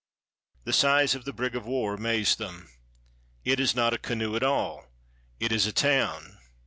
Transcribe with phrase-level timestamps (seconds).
[0.63, 2.69] The size of the brig of war amazed them.
[3.43, 4.89] "It is not a canoe at all;
[5.39, 6.39] it is a town!"